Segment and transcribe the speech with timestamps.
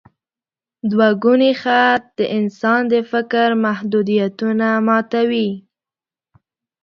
[0.89, 5.49] دوګوني خط د انسان د فکر محدودیتونه ماتوي.